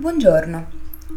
[0.00, 0.66] Buongiorno,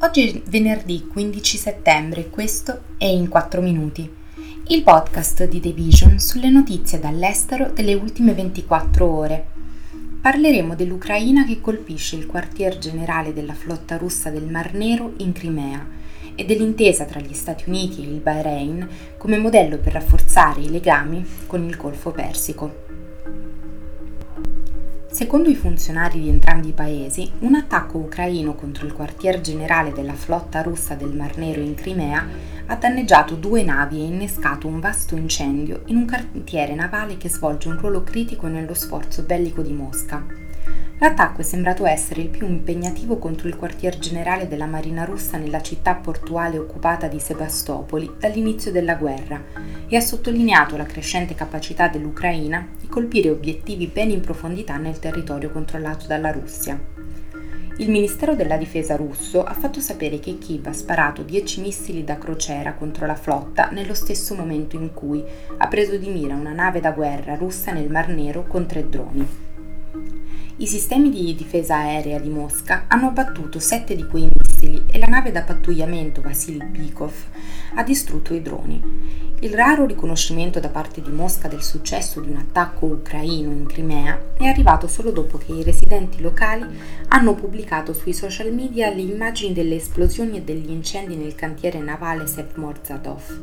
[0.02, 4.14] oggi è venerdì 15 settembre e questo è In 4 Minuti,
[4.68, 9.46] il podcast di The Vision sulle notizie dall'estero delle ultime 24 ore.
[10.20, 15.88] Parleremo dell'Ucraina che colpisce il quartier generale della flotta russa del Mar Nero in Crimea
[16.36, 18.86] e dell'intesa tra gli Stati Uniti e il Bahrain
[19.18, 22.93] come modello per rafforzare i legami con il Golfo Persico.
[25.14, 30.16] Secondo i funzionari di entrambi i paesi, un attacco ucraino contro il quartier generale della
[30.16, 32.28] flotta russa del Mar Nero in Crimea
[32.66, 37.68] ha danneggiato due navi e innescato un vasto incendio in un cantiere navale che svolge
[37.68, 40.43] un ruolo critico nello sforzo bellico di Mosca.
[41.00, 45.62] L'attacco è sembrato essere il più impegnativo contro il quartier generale della Marina russa nella
[45.62, 49.44] città portuale occupata di Sebastopoli dall'inizio della guerra
[49.88, 55.52] e ha sottolineato la crescente capacità dell'Ucraina di colpire obiettivi ben in profondità nel territorio
[55.52, 56.80] controllato dalla Russia.
[57.78, 62.20] Il Ministero della Difesa russo ha fatto sapere che Kiev ha sparato 10 missili da
[62.20, 65.24] crociera contro la flotta nello stesso momento in cui
[65.58, 69.53] ha preso di mira una nave da guerra russa nel Mar Nero con tre droni.
[70.56, 75.08] I sistemi di difesa aerea di Mosca hanno abbattuto sette di quei missili e la
[75.08, 77.12] nave da pattugliamento Vasily Bikov
[77.74, 78.80] ha distrutto i droni.
[79.40, 84.36] Il raro riconoscimento da parte di Mosca del successo di un attacco ucraino in Crimea
[84.38, 86.68] è arrivato solo dopo che i residenti locali
[87.08, 92.28] hanno pubblicato sui social media le immagini delle esplosioni e degli incendi nel cantiere navale
[92.28, 93.42] Sevmorzadov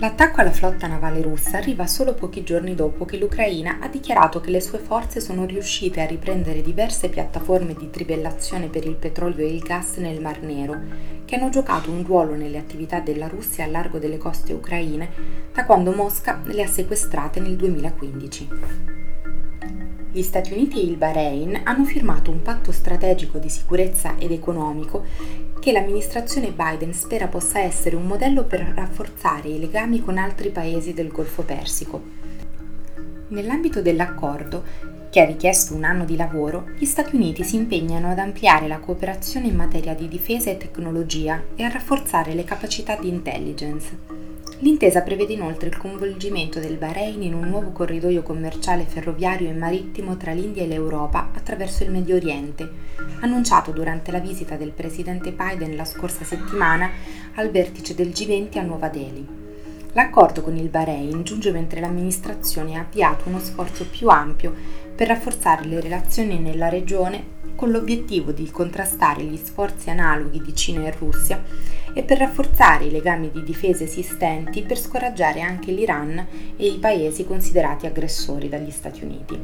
[0.00, 4.50] L'attacco alla flotta navale russa arriva solo pochi giorni dopo che l'Ucraina ha dichiarato che
[4.50, 9.52] le sue forze sono riuscite a riprendere diverse piattaforme di trivellazione per il petrolio e
[9.52, 10.78] il gas nel Mar Nero,
[11.24, 15.10] che hanno giocato un ruolo nelle attività della Russia a largo delle coste ucraine
[15.52, 18.48] da quando Mosca le ha sequestrate nel 2015.
[20.10, 25.04] Gli Stati Uniti e il Bahrain hanno firmato un patto strategico di sicurezza ed economico
[25.60, 30.94] che l'amministrazione Biden spera possa essere un modello per rafforzare i legami con altri paesi
[30.94, 32.02] del Golfo Persico.
[33.28, 34.62] Nell'ambito dell'accordo,
[35.10, 38.78] che ha richiesto un anno di lavoro, gli Stati Uniti si impegnano ad ampliare la
[38.78, 44.27] cooperazione in materia di difesa e tecnologia e a rafforzare le capacità di intelligence.
[44.60, 50.16] L'intesa prevede inoltre il coinvolgimento del Bahrain in un nuovo corridoio commerciale ferroviario e marittimo
[50.16, 52.68] tra l'India e l'Europa attraverso il Medio Oriente,
[53.20, 56.90] annunciato durante la visita del presidente Biden la scorsa settimana
[57.34, 59.26] al vertice del G20 a Nuova Delhi.
[59.92, 64.52] L'accordo con il Bahrain giunge mentre l'amministrazione ha avviato uno sforzo più ampio
[64.92, 70.86] per rafforzare le relazioni nella regione con l'obiettivo di contrastare gli sforzi analoghi di Cina
[70.86, 71.42] e Russia
[71.92, 76.24] e per rafforzare i legami di difesa esistenti per scoraggiare anche l'Iran
[76.56, 79.40] e i paesi considerati aggressori dagli Stati Uniti.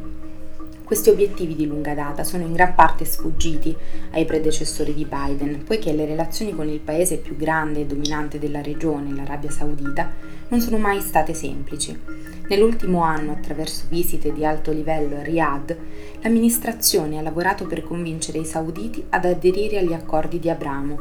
[0.84, 3.74] Questi obiettivi di lunga data sono in gran parte sfuggiti
[4.12, 8.62] ai predecessori di Biden, poiché le relazioni con il paese più grande e dominante della
[8.62, 10.12] regione, l'Arabia Saudita,
[10.50, 11.98] non sono mai state semplici.
[12.46, 15.76] Nell'ultimo anno, attraverso visite di alto livello a Riyadh,
[16.20, 21.00] l'amministrazione ha lavorato per convincere i sauditi ad aderire agli accordi di Abramo,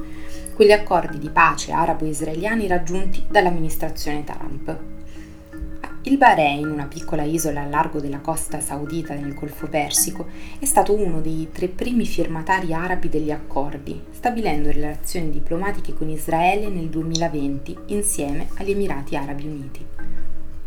[0.53, 4.77] quegli accordi di pace arabo-israeliani raggiunti dall'amministrazione Trump.
[6.05, 10.27] Il Bahrain, una piccola isola a largo della costa saudita nel Golfo Persico,
[10.59, 16.69] è stato uno dei tre primi firmatari arabi degli accordi, stabilendo relazioni diplomatiche con Israele
[16.69, 20.02] nel 2020 insieme agli Emirati Arabi Uniti.